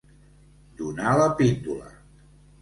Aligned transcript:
Donar 0.79 1.11
la 1.19 1.27
píndola. 1.43 1.93